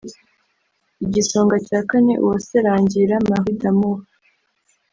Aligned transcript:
Igisonga 1.05 1.55
cya 1.67 1.79
Kane 1.89 2.13
Uwase 2.23 2.57
Rangira 2.65 3.15
Marie 3.29 3.57
D’Amour 3.61 3.99